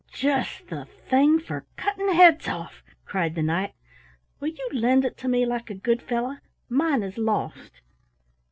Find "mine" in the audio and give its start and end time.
6.67-7.03